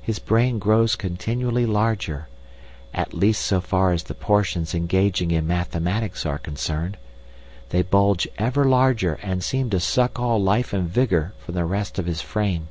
[0.00, 2.28] His brain grows continually larger,
[2.94, 6.96] at least so far as the portions engaging in mathematics are concerned;
[7.68, 11.98] they bulge ever larger and seem to suck all life and vigour from the rest
[11.98, 12.68] of his frame.